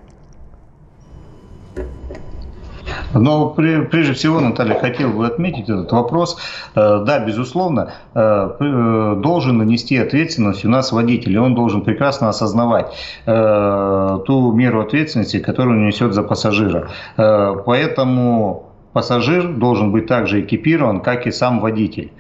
[3.14, 6.38] Но прежде всего, Наталья, хотел бы отметить этот вопрос.
[6.76, 12.30] Э, да, безусловно, э, э, должен нанести ответственность у нас водитель, и он должен прекрасно
[12.30, 12.88] осознавать
[13.26, 16.90] ту меру ответственности, которую он несет за пассажира.
[17.16, 22.12] Поэтому пассажир должен быть также экипирован, как и сам водитель.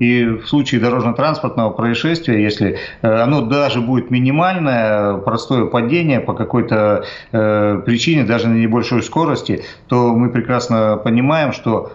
[0.00, 7.04] И в случае дорожно-транспортного происшествия, если э, оно даже будет минимальное, простое падение по какой-то
[7.32, 11.92] э, причине, даже на небольшой скорости, то мы прекрасно понимаем, что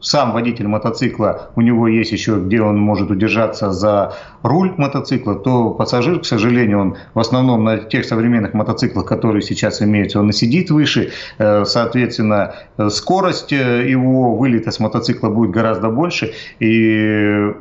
[0.00, 5.70] сам водитель мотоцикла, у него есть еще, где он может удержаться за руль мотоцикла, то
[5.70, 10.32] пассажир, к сожалению, он в основном на тех современных мотоциклах, которые сейчас имеются, он и
[10.32, 12.54] сидит выше, э, соответственно,
[12.88, 17.52] скорость э, его вылета с мотоцикла будет гораздо больше, и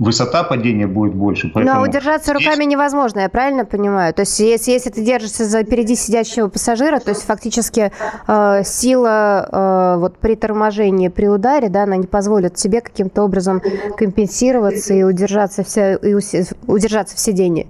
[0.00, 1.50] высота падения будет больше.
[1.54, 2.46] Поэтому а удержаться здесь...
[2.46, 4.12] руками невозможно, я правильно понимаю?
[4.14, 7.92] То есть, если, если ты держишься за впереди сидящего пассажира, то есть фактически
[8.26, 13.62] э, сила э, вот при торможении, при ударе, да, она не позволит тебе каким-то образом
[13.96, 16.14] компенсироваться и удержаться, вся, и
[16.66, 17.68] удержаться в сидении.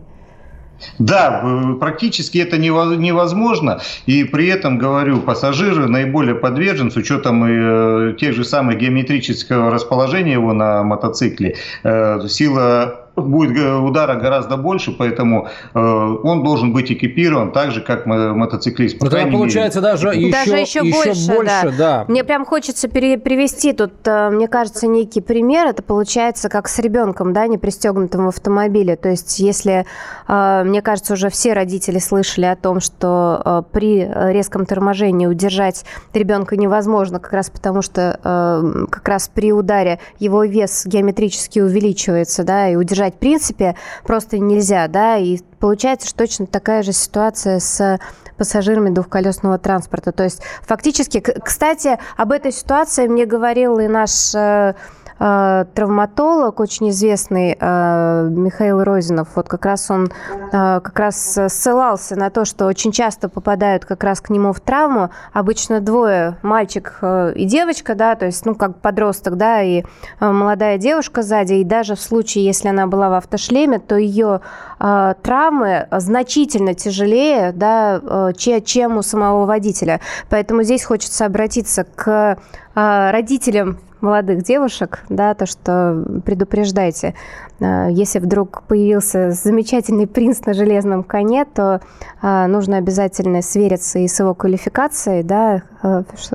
[0.99, 1.45] Да,
[1.79, 3.81] практически это невозможно.
[4.07, 10.33] И при этом, говорю, пассажиры наиболее подвержены, с учетом э, тех же самых геометрического расположения
[10.33, 17.53] его на мотоцикле, э, сила будет удара гораздо больше, поэтому э, он должен быть экипирован
[17.53, 18.99] так же, как мотоциклист.
[18.99, 21.35] По тогда получается даже еще, даже еще, еще больше.
[21.35, 21.91] больше да.
[21.91, 22.05] Да.
[22.09, 25.67] Мне прям хочется пере, привести тут, э, мне кажется, некий пример.
[25.67, 28.97] Это получается как с ребенком, да, не пристегнутым в автомобиле.
[28.97, 29.87] То есть если,
[30.29, 35.85] э, мне кажется, уже все родители слышали о том, что э, при резком торможении удержать
[36.15, 42.45] ребенка невозможно, как раз потому что э, как раз при ударе его вес геометрически увеличивается,
[42.45, 47.59] да, и удержать в принципе просто нельзя, да, и получается, что точно такая же ситуация
[47.61, 47.99] с
[48.37, 50.13] пассажирами двухколесного транспорта.
[50.13, 54.75] То есть фактически, кстати, об этой ситуации мне говорил и наш э,
[55.21, 60.11] травматолог, очень известный э, Михаил Розинов, вот как раз он э,
[60.51, 65.11] как раз ссылался на то, что очень часто попадают как раз к нему в травму,
[65.35, 70.31] обычно двое, мальчик э, и девочка, да, то есть, ну, как подросток, да, и э,
[70.31, 74.41] молодая девушка сзади, и даже в случае, если она была в автошлеме, то ее
[74.79, 78.33] э, травмы значительно тяжелее, да, э,
[78.65, 80.01] чем у самого водителя.
[80.31, 82.39] Поэтому здесь хочется обратиться к
[82.75, 87.15] э, родителям молодых девушек, да, то, что предупреждайте,
[87.61, 91.81] э, если вдруг появился замечательный принц на железном коне, то
[92.23, 95.63] э, нужно обязательно свериться и с его квалификацией, да,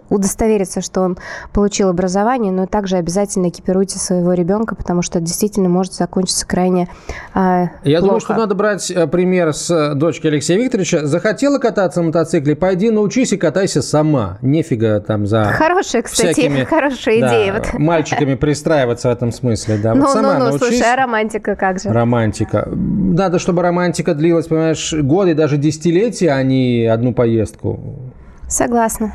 [0.10, 1.18] удостовериться, что он
[1.54, 6.88] получил образование, но также обязательно экипируйте своего ребенка, потому что это действительно может закончиться крайне
[7.34, 8.02] Я плохо.
[8.02, 11.06] думаю, что надо брать пример с дочки Алексея Викторовича.
[11.06, 14.38] Захотела кататься на мотоцикле, пойди научись и катайся сама.
[14.42, 16.64] Нефига там за Хорошая, кстати, всякими...
[16.70, 17.54] хорошая идея.
[17.54, 17.80] Да, вот.
[17.80, 19.94] мальчиками пристраиваться в этом смысле, да.
[19.94, 20.68] Ну, вот сама ну, ну, научись.
[20.68, 21.90] слушай, а романтика как же?
[21.90, 22.68] Романтика.
[22.72, 28.05] Надо, чтобы романтика длилась, понимаешь, годы, даже десятилетия, а не одну поездку.
[28.48, 29.14] Согласна.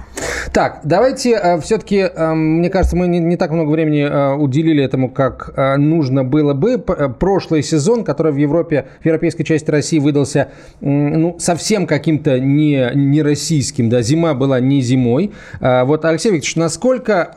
[0.53, 4.83] Так, давайте э, все-таки, э, мне кажется, мы не, не так много времени э, уделили
[4.83, 6.79] этому, как э, нужно было бы.
[6.79, 10.49] П э, прошлый сезон, который в Европе, в европейской части России выдался
[10.81, 13.88] э, ну, совсем каким-то не, не российским.
[13.88, 15.33] Да, зима была не зимой.
[15.61, 17.35] Э, вот, Алексей Викторович, насколько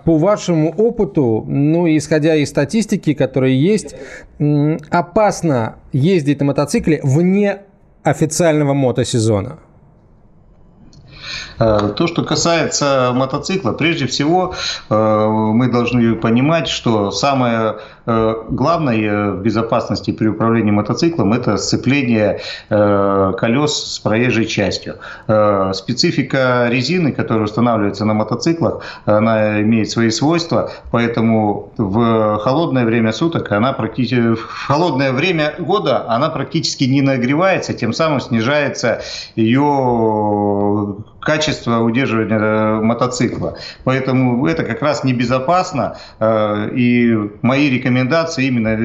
[0.00, 3.94] э, по вашему опыту, ну, исходя из статистики, которая есть,
[4.38, 7.58] э, опасно ездить на мотоцикле вне
[8.02, 9.58] официального мотосезона?
[11.58, 14.54] Э, то, что касается мотоцикла, прежде всего
[14.90, 22.40] э, мы должны понимать, что самое э, главное в безопасности при управлении мотоциклом– это сцепление
[22.68, 24.96] колес с проезжей частью.
[25.26, 33.52] Специфика резины, которая устанавливается на мотоциклах, она имеет свои свойства, поэтому в холодное время суток
[33.52, 39.02] она практически в холодное время года она практически не нагревается, тем самым снижается
[39.36, 43.58] ее качество удерживания э, мотоцикла.
[43.84, 45.96] Поэтому это как раз небезопасно.
[46.20, 48.76] Э, и мои рекомендации именно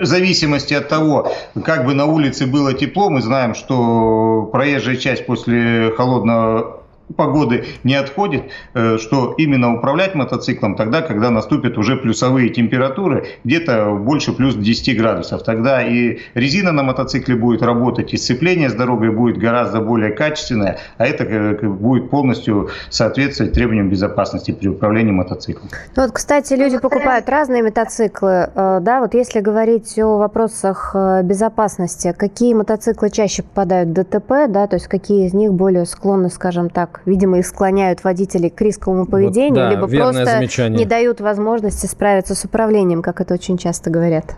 [0.00, 1.32] в зависимости от того,
[1.64, 7.94] как бы на улице было тепло, мы знаем, что проезжая часть после холодного погоды не
[7.94, 14.54] отходит, э, что именно управлять мотоциклом тогда, когда наступят уже плюсовые температуры, где-то больше плюс
[14.56, 15.42] 10 градусов.
[15.42, 20.78] Тогда и резина на мотоцикле будет работать, и сцепление с дорогой будет гораздо более качественное,
[20.98, 25.68] а это э, будет полностью соответствовать требованиям безопасности при управлении мотоциклом.
[25.94, 28.50] Ну вот, кстати, люди покупают разные мотоциклы.
[28.54, 34.66] Э, да, вот если говорить о вопросах безопасности, какие мотоциклы чаще попадают в ДТП, да,
[34.66, 39.06] то есть какие из них более склонны, скажем так, видимо, их склоняют водители к рисковому
[39.06, 40.78] поведению, вот, да, либо просто замечание.
[40.78, 44.36] не дают возможности справиться с управлением, как это очень часто говорят.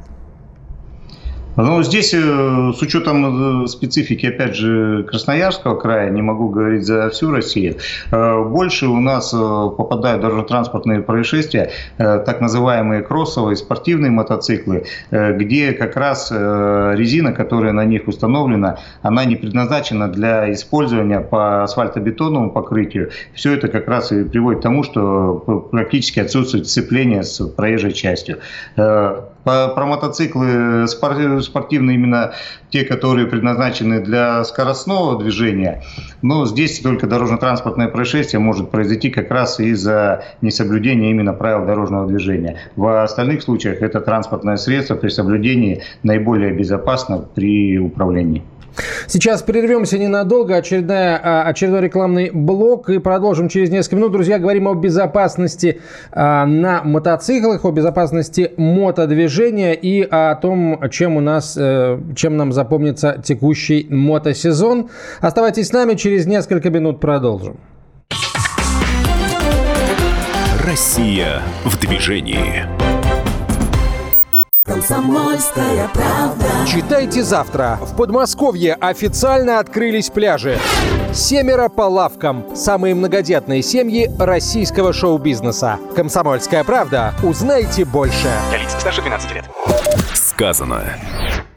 [1.61, 7.11] Ну, здесь э, с учетом э, специфики, опять же, Красноярского края, не могу говорить за
[7.11, 7.79] всю Россию,
[8.13, 16.31] э, больше у нас попадают дорожно-транспортные происшествия, так называемые кроссовые спортивные мотоциклы, где как раз
[16.31, 23.11] резина, которая на них установлена, она не предназначена для использования по асфальтобетонному покрытию.
[23.35, 28.39] Все это как раз и приводит к тому, что практически отсутствует сцепление с проезжей частью.
[29.49, 32.33] Про мотоциклы спортивные именно
[32.69, 35.83] те, которые предназначены для скоростного движения.
[36.21, 42.59] Но здесь только дорожно-транспортное происшествие может произойти как раз из-за несоблюдения именно правил дорожного движения.
[42.77, 48.45] В остальных случаях это транспортное средство при соблюдении наиболее безопасно при управлении.
[49.07, 54.13] Сейчас прервемся ненадолго, очередная, а, очередной рекламный блок и продолжим через несколько минут.
[54.13, 55.81] Друзья, говорим о безопасности
[56.13, 62.53] а, на мотоциклах, о безопасности мотодвижения и о том, чем у нас, э, чем нам
[62.53, 64.91] запомнится текущий мотосезон.
[65.21, 67.59] Оставайтесь с нами, через несколько минут продолжим.
[70.65, 72.67] Россия в движении.
[74.65, 76.45] Комсомольская правда.
[76.67, 77.79] Читайте завтра.
[77.81, 80.59] В Подмосковье официально открылись пляжи.
[81.13, 82.55] Семеро по лавкам.
[82.55, 85.79] Самые многодетные семьи российского шоу-бизнеса.
[85.97, 87.15] Комсомольская правда.
[87.23, 88.29] Узнайте больше.
[88.51, 89.45] Для лиц старше 12 лет.
[90.13, 90.83] Сказано.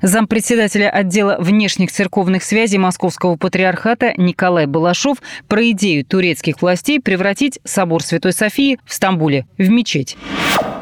[0.02, 8.02] Зампредседателя отдела внешних церковных связей Московского патриархата Николай Балашов про идею турецких властей превратить собор
[8.02, 10.18] Святой Софии в Стамбуле в мечеть.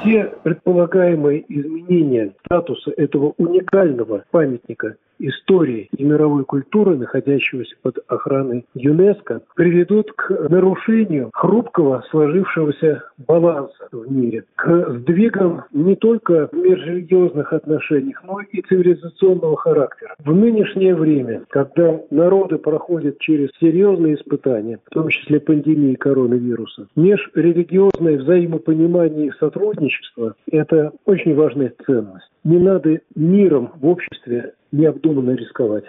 [0.02, 9.42] Все предполагаемые изменения статуса этого уникального памятника истории и мировой культуры, находящегося под охраной ЮНЕСКО,
[9.56, 18.24] приведут к нарушению хрупкого сложившегося баланса в мире, к сдвигам не только в межрелигиозных отношениях,
[18.26, 20.16] но и цивилизационного характера.
[20.20, 28.18] В нынешнее время, когда народы проходят через серьезные испытания, в том числе пандемии коронавируса, межрелигиозное
[28.18, 32.30] взаимопонимание и сотрудничество– это очень важная ценность.
[32.44, 35.84] Не надо миром в обществе необдуманно рисковать.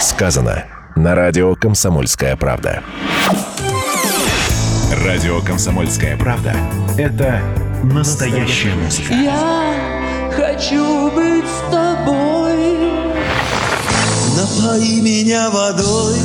[0.00, 0.64] Сказано
[0.94, 2.82] на радио «Комсомольская правда».
[5.04, 6.52] Радио «Комсомольская правда»—
[6.98, 7.40] это
[7.82, 9.12] настоящая музыка.
[9.12, 9.74] Я
[10.30, 12.76] хочу быть с тобой.
[14.36, 16.16] Напои меня водой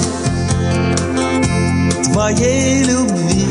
[2.11, 3.50] твоей любви.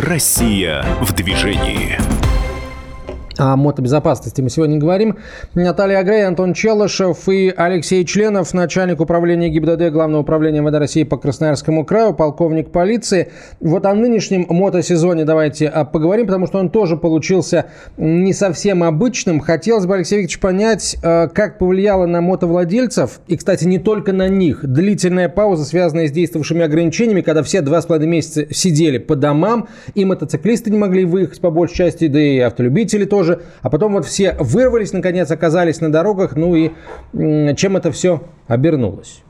[0.00, 1.98] Россия в движении.
[3.38, 5.18] О мотобезопасности мы сегодня говорим.
[5.54, 11.18] Наталья Агрей, Антон Челышев и Алексей Членов, начальник управления ГИБДД Главного управления МВД России по
[11.18, 13.30] Красноярскому краю, полковник полиции.
[13.60, 17.66] Вот о нынешнем мотосезоне давайте а, поговорим, потому что он тоже получился
[17.96, 19.38] не совсем обычным.
[19.38, 24.26] Хотелось бы, Алексей Викторович, понять, а, как повлияло на мотовладельцев, и, кстати, не только на
[24.26, 29.14] них, длительная пауза, связанная с действовавшими ограничениями, когда все два с половиной месяца сидели по
[29.14, 33.27] домам, и мотоциклисты не могли выехать по большей части, да и автолюбители тоже.
[33.62, 36.36] А потом вот все вырвались, наконец, оказались на дорогах.
[36.36, 36.70] Ну и
[37.56, 39.22] чем это все обернулось?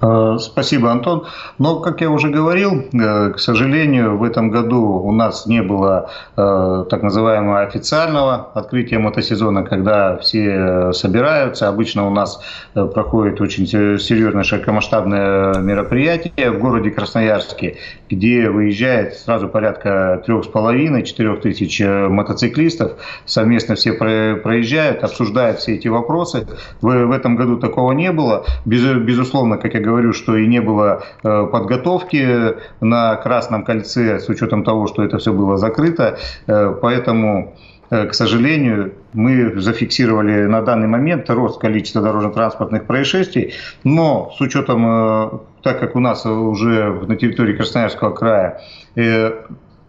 [0.00, 1.26] Э, Спасибо, Антон.
[1.58, 6.10] Но, как я уже говорил, э, к сожалению, в этом году у нас не было
[6.36, 11.68] э, так называемого официального открытия мотосезона, когда все собираются.
[11.68, 12.40] Обычно у нас
[12.74, 17.78] проходит очень се- серьезное широкомасштабное мероприятие в городе Красноярске,
[18.08, 22.92] где выезжает сразу порядка трех с половиной, четырех тысяч мотоциклистов.
[23.24, 26.46] Совместно все про- проезжают, обсуждают все эти вопросы.
[26.80, 28.44] В, этом году такого не было.
[28.64, 34.28] Без- безусловно, как я говорю, что и не было э, подготовки на Красном кольце, с
[34.28, 36.18] учетом того, что это все было закрыто.
[36.46, 37.56] Э, поэтому,
[37.90, 45.40] э, к сожалению, мы зафиксировали на данный момент рост количества дорожно-транспортных происшествий, но с учетом,
[45.62, 48.60] так как у нас уже на территории Красноярского края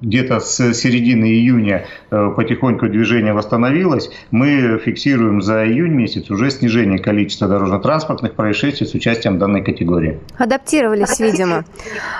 [0.01, 6.99] где-то с середины июня э, потихоньку движение восстановилось, мы фиксируем за июнь месяц уже снижение
[6.99, 10.19] количества дорожно-транспортных происшествий с участием данной категории.
[10.37, 11.65] Адаптировались, видимо.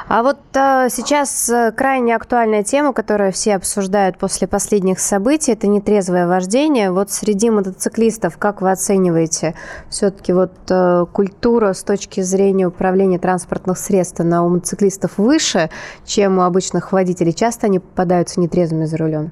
[0.07, 5.67] А вот а, сейчас э, крайне актуальная тема, которую все обсуждают после последних событий, это
[5.67, 6.91] нетрезвое вождение.
[6.91, 9.55] Вот среди мотоциклистов, как вы оцениваете
[9.89, 15.69] все-таки вот э, культура с точки зрения управления транспортных средств, она у мотоциклистов выше,
[16.05, 17.33] чем у обычных водителей?
[17.33, 19.31] Часто они попадаются нетрезвыми за рулем?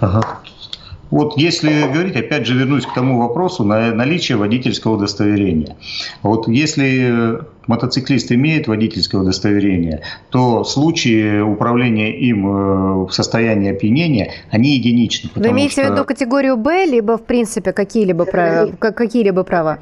[0.00, 0.40] Ага.
[1.10, 5.76] Вот если говорить, опять же вернусь к тому вопросу на наличие водительского удостоверения.
[6.22, 14.76] Вот если мотоциклист имеет водительское удостоверение, то случаи управления им э, в состоянии опьянения, они
[14.76, 15.30] единичны.
[15.34, 15.90] Вы имеете что...
[15.90, 18.70] в виду категорию Б, либо в принципе какие-либо права?
[18.78, 19.78] Какие-либо права?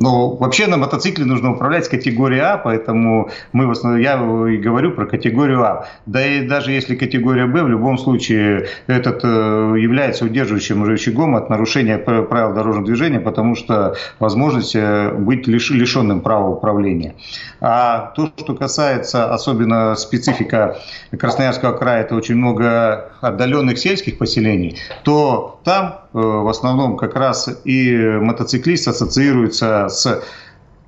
[0.00, 4.92] Но вообще на мотоцикле нужно управлять категорией А, поэтому мы в основном, я и говорю
[4.92, 5.88] про категорию А.
[6.06, 11.50] Да и даже если категория Б, в любом случае этот э, является удерживающим рычагом от
[11.50, 17.14] нарушения правил дорожного движения, потому что возможность э, быть лиш, лишенным права управления.
[17.60, 20.78] А то, что касается особенно специфика
[21.10, 27.96] Красноярского края, это очень много отдаленных сельских поселений, то там в основном как раз и
[28.20, 30.22] мотоциклист ассоциируется с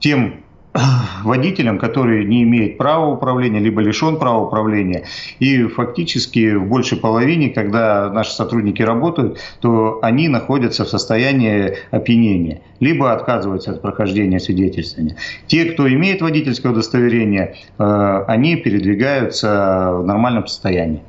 [0.00, 0.42] тем
[1.24, 5.04] водителем, который не имеет права управления, либо лишен права управления.
[5.38, 12.62] И фактически в большей половине, когда наши сотрудники работают, то они находятся в состоянии опьянения,
[12.80, 15.16] либо отказываются от прохождения свидетельствования.
[15.46, 21.02] Те, кто имеет водительское удостоверение, э, они передвигаются в нормальном состоянии.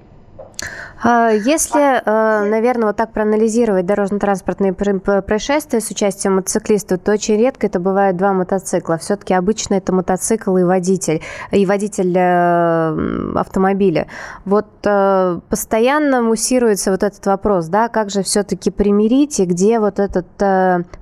[1.06, 7.68] А, если, э, наверное, вот так проанализировать дорожно-транспортные происшествия с участием мотоциклистов, то очень редко
[7.68, 8.98] это бывают два мотоцикла.
[8.98, 14.08] Все-таки обычно это мотоцикл и водитель, и водитель э, автомобиля.
[14.46, 20.00] Вот э, постоянно муссируется вот этот вопрос, да, как же все-таки примирить и где вот
[20.00, 20.28] этот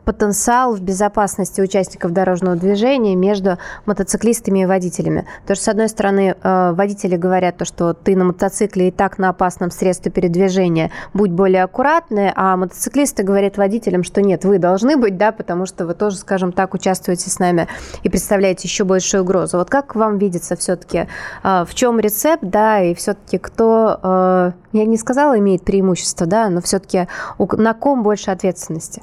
[0.04, 5.28] потенциал в безопасности участников дорожного движения между мотоциклистами и водителями.
[5.42, 9.30] Потому что, с одной стороны, водители говорят то, что ты на мотоцикле и так на
[9.30, 14.96] опасном средстве средства передвижения, будь более аккуратны, а мотоциклисты говорят водителям, что нет, вы должны
[14.96, 17.68] быть, да, потому что вы тоже, скажем так, участвуете с нами
[18.04, 19.58] и представляете еще большую угрозу.
[19.58, 21.08] Вот как вам видится все-таки,
[21.44, 26.50] а, в чем рецепт, да, и все-таки кто, а, я не сказала, имеет преимущество, да,
[26.50, 29.02] но все-таки на ком больше ответственности?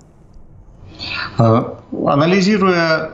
[1.37, 3.13] А, анализируя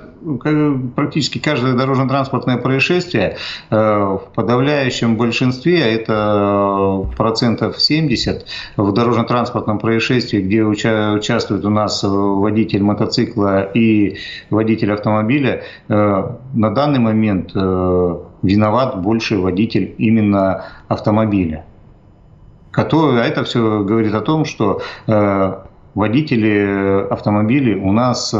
[0.94, 3.36] практически каждое дорожно-транспортное происшествие
[3.70, 8.46] э, в подавляющем большинстве, а это процентов 70,
[8.76, 14.18] в дорожно-транспортном происшествии, где участвует у нас водитель мотоцикла и
[14.50, 21.66] водитель автомобиля, э, на данный момент э, виноват больше водитель именно автомобиля.
[22.70, 24.82] Который, а это все говорит о том, что
[25.94, 28.34] водители автомобилей у нас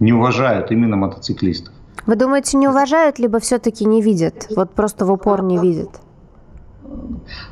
[0.00, 1.74] не уважают именно мотоциклистов.
[2.06, 4.46] Вы думаете, не уважают, либо все-таки не видят?
[4.56, 6.00] Вот просто в упор не видят?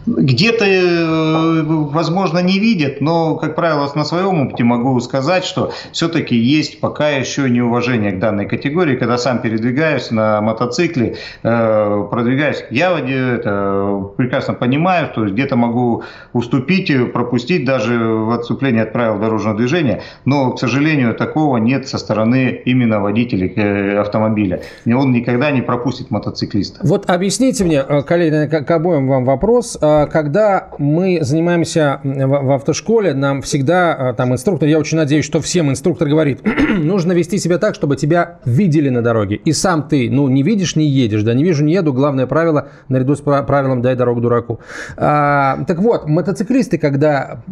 [0.06, 6.36] Где-то, э, возможно, не видят, но, как правило, на своем опыте могу сказать, что все-таки
[6.36, 12.64] есть пока еще неуважение к данной категории, когда сам передвигаюсь на мотоцикле, э, продвигаюсь.
[12.70, 19.56] Я это прекрасно понимаю, что где-то могу уступить, пропустить даже в отступлении от правил дорожного
[19.56, 24.62] движения, но, к сожалению, такого нет со стороны именно водителей э, автомобиля.
[24.86, 26.80] Он никогда не пропустит мотоциклиста.
[26.84, 29.76] Вот объясните мне, коллеги, к обоим вам вопрос.
[29.80, 35.40] А, когда мы занимаемся в автошколе, нам всегда а, там инструктор, я очень надеюсь, что
[35.40, 36.40] всем инструктор говорит,
[36.78, 39.36] нужно вести себя так, чтобы тебя видели на дороге.
[39.36, 41.92] И сам ты, ну, не видишь, не едешь, да, не вижу, не еду.
[41.92, 44.60] Главное правило, наряду с правилом «дай дорогу дураку».
[44.96, 47.42] А, так вот, мотоциклисты, когда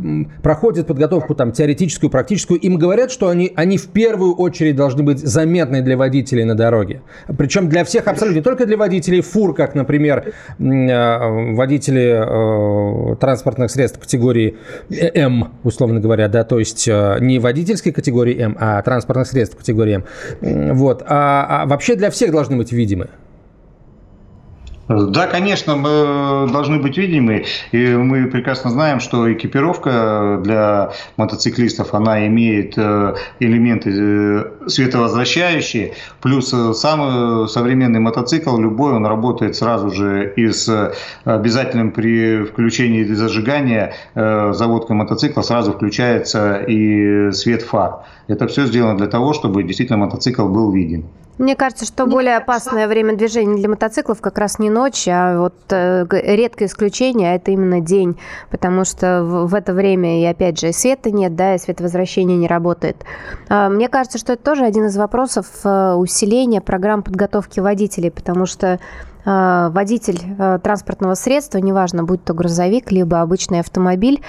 [0.43, 5.19] проходят подготовку там теоретическую, практическую, им говорят, что они, они в первую очередь должны быть
[5.19, 7.03] заметны для водителей на дороге.
[7.37, 13.71] Причем для всех абсолютно, не только для водителей фур, как, например, а, водители э, транспортных
[13.71, 14.57] средств категории
[14.91, 20.05] М, условно говоря, да, то есть э, не водительской категории М, а транспортных средств категории
[20.43, 20.77] М.
[20.77, 21.03] Вот.
[21.07, 23.09] А, а вообще для всех должны быть видимы.
[24.89, 32.27] Да, конечно, мы должны быть видимы, и мы прекрасно знаем, что экипировка для мотоциклистов, она
[32.27, 40.31] имеет э, элементы э, световозвращающие, плюс э, самый современный мотоцикл, любой, он работает сразу же
[40.37, 40.93] и с
[41.25, 48.01] обязательным при включении зажигания заводкой мотоцикла сразу включается и свет фар.
[48.29, 51.07] Это все сделано для того, чтобы действительно мотоцикл был виден.
[51.39, 55.55] Мне кажется, что более опасное время движения для мотоциклов как раз не ночь, а вот
[55.71, 58.17] э, редкое исключение, а это именно день,
[58.51, 62.47] потому что в, в это время и опять же света нет, да, и световозвращение не
[62.47, 62.97] работает.
[63.49, 68.47] А, мне кажется, что это тоже один из вопросов э, усиления программ подготовки водителей, потому
[68.47, 68.79] что э,
[69.25, 70.21] водитель
[70.63, 74.21] транспортного средства, неважно, будь то грузовик, либо обычный автомобиль,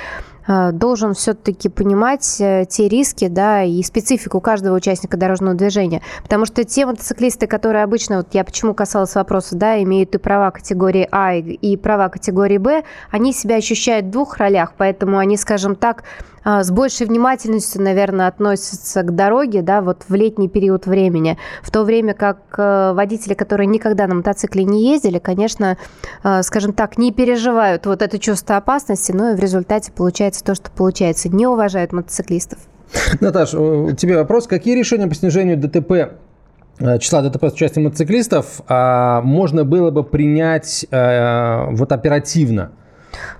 [0.48, 6.02] Э, должен все-таки понимать э, те риски, да, и специфику каждого участника дорожного движения.
[6.22, 10.52] Потому что те мотоциклисты, которые обычно, вот я почему касалась вопроса, да, имеют и права
[10.52, 15.76] категории А, и права категории Б, они себя ощущают в двух ролях, поэтому они, скажем
[15.76, 16.04] так,
[16.46, 21.84] с большей внимательностью, наверное, относятся к дороге, да, вот в летний период времени, в то
[21.84, 25.78] время как э, водители, которые никогда на мотоцикле не ездили, конечно,
[26.24, 30.56] э, скажем так, не переживают вот это чувство опасности, но и в результате получается то,
[30.56, 32.60] что получается, не уважают мотоциклистов.
[33.20, 34.48] Наташ, у тебя вопрос.
[34.48, 36.18] Какие решения по снижению ДТП
[36.80, 42.72] э, числа ДТП с участием мотоциклистов а, можно было бы принять а, вот оперативно?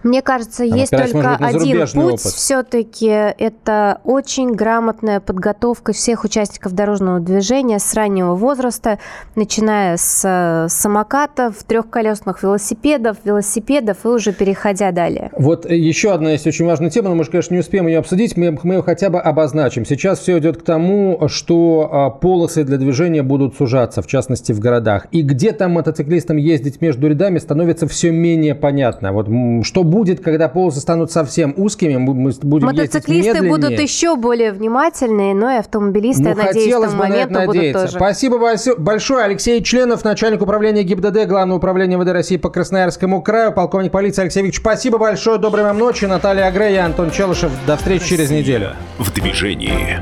[0.04, 2.22] Мне кажется, Там есть только может быть, на один путь.
[2.22, 9.00] Все-таки это очень грамотная подготовка всех участников дорожного движения с раннего возраста,
[9.36, 15.32] начиная с э, самокатов, трехколесных велосипедов, велосипедов и уже переходя далее.
[15.38, 18.38] Вот еще одна есть очень важная тема, но мы же, конечно, не успеем ее обсудить,
[18.38, 19.86] мы, мы ее хотя бы обозначим.
[19.86, 24.60] Сейчас все идет к тому, что а, полосы для движения будут сужаться, в частности, в
[24.60, 25.08] городах.
[25.12, 29.12] И где там мотоциклистам ездить между рядами становится все менее понятно.
[29.12, 29.28] Вот
[29.66, 35.52] что будет, когда полосы станут совсем узкими, мы будем Мотоциклисты будут еще более внимательные, но
[35.52, 37.82] и автомобилисты, Ну, я надеюсь, хотелось бы на это надеяться.
[37.86, 37.94] тоже.
[37.98, 39.26] Спасибо большое- большое.
[39.26, 44.40] Алексей Членов, начальник управления ГИБДД, Главного управления ВД России по Красноярскому краю, полковник полиции Алексей
[44.44, 44.60] Викторович.
[44.62, 45.38] Спасибо большое.
[45.40, 46.06] Доброй вам ночи.
[46.06, 47.52] Наталья Агрея, Антон Челышев.
[47.66, 48.70] До встречи через неделю.
[49.00, 50.00] В движении.